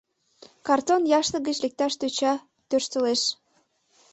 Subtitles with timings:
[0.67, 2.33] Картон яшлык гыч лекташ тӧча,
[2.69, 3.21] тӧрштылеш.